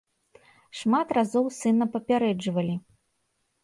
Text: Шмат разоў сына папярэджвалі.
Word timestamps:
Шмат 0.79 1.07
разоў 1.19 1.45
сына 1.61 1.91
папярэджвалі. 1.99 2.75